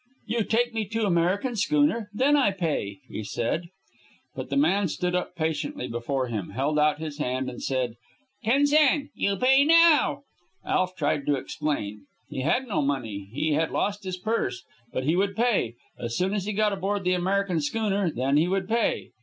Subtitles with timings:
[0.25, 3.67] "You take me to American schooner; then I pay," he said.
[4.33, 7.97] But the man stood up patiently before him, held out his hand, and said,
[8.43, 9.11] "Ten sen.
[9.13, 10.23] You pay now."
[10.65, 12.07] Alf tried to explain.
[12.27, 13.29] He had no money.
[13.31, 14.63] He had lost his purse.
[14.91, 15.75] But he would pay.
[15.99, 19.11] As soon as he got aboard the American schooner, then he would pay.